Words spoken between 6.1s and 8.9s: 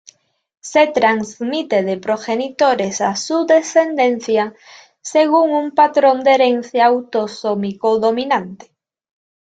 de herencia autosómico dominante.